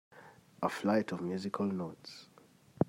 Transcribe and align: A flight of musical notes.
A 0.63 0.67
flight 0.67 1.11
of 1.11 1.21
musical 1.21 1.67
notes. 1.67 2.25